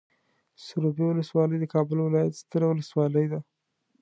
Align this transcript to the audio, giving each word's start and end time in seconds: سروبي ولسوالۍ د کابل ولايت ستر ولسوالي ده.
سروبي 0.65 1.03
ولسوالۍ 1.07 1.57
د 1.61 1.65
کابل 1.73 1.97
ولايت 2.01 2.33
ستر 2.41 2.61
ولسوالي 2.67 3.25
ده. 3.31 3.39